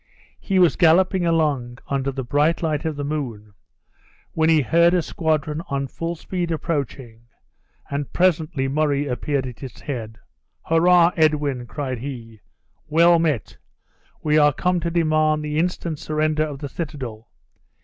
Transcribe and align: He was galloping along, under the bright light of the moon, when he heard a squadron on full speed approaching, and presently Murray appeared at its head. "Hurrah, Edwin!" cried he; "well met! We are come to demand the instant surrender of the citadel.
He 0.39 0.57
was 0.57 0.77
galloping 0.77 1.27
along, 1.27 1.77
under 1.87 2.11
the 2.11 2.23
bright 2.23 2.63
light 2.63 2.85
of 2.85 2.95
the 2.95 3.03
moon, 3.03 3.53
when 4.31 4.49
he 4.49 4.61
heard 4.61 4.95
a 4.95 5.01
squadron 5.03 5.61
on 5.69 5.85
full 5.85 6.15
speed 6.15 6.49
approaching, 6.49 7.27
and 7.87 8.11
presently 8.11 8.67
Murray 8.67 9.05
appeared 9.05 9.45
at 9.45 9.61
its 9.61 9.81
head. 9.81 10.17
"Hurrah, 10.63 11.11
Edwin!" 11.15 11.67
cried 11.67 11.99
he; 11.99 12.41
"well 12.89 13.19
met! 13.19 13.57
We 14.23 14.39
are 14.39 14.51
come 14.53 14.79
to 14.79 14.89
demand 14.89 15.45
the 15.45 15.59
instant 15.59 15.99
surrender 15.99 16.45
of 16.45 16.57
the 16.57 16.69
citadel. 16.69 17.29